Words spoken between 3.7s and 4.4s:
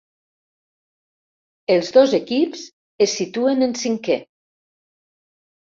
cinquè.